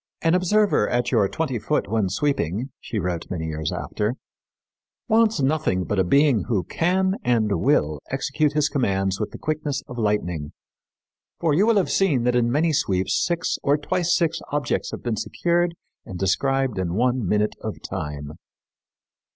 [0.23, 4.15] 'An observer at your twenty foot when sweeping,' she wrote many years after,
[5.07, 9.83] 'wants nothing but a being who can and will execute his commands with the quickness
[9.87, 10.53] of lightning;
[11.39, 15.03] for you will have seen that in many sweeps six or twice six objects have
[15.03, 18.31] been secured and described in one minute of time.'"